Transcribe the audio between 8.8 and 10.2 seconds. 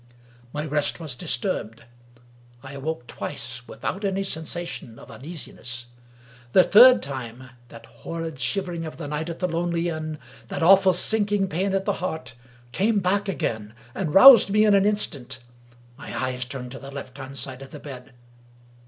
of the night at the lonely inn,